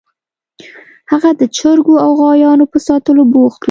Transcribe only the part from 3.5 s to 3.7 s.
و